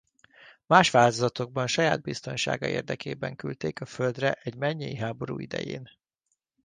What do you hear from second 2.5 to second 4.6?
érdekében küldték a Földre egy